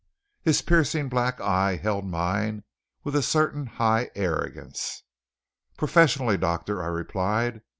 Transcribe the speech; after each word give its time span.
His 0.41 0.63
piercing 0.63 1.09
black 1.09 1.39
eye 1.39 1.75
held 1.75 2.05
mine 2.07 2.63
with 3.03 3.15
a 3.15 3.21
certain 3.21 3.67
high 3.67 4.09
arrogance. 4.15 5.03
"Professionally, 5.77 6.39
doctor," 6.39 6.81
I 6.81 6.87
replied. 6.87 7.61